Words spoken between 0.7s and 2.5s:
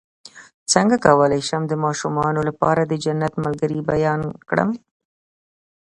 څنګه کولی شم د ماشومانو